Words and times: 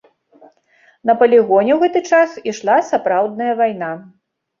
На 1.09 1.13
палігоне 1.19 1.71
ў 1.75 1.77
гэты 1.83 2.01
час 2.13 2.29
ішла 2.53 2.77
сапраўдная 2.89 3.53
вайна. 3.61 3.91